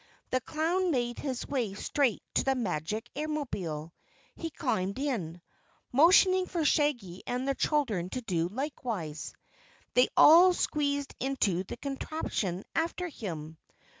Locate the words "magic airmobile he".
2.55-4.49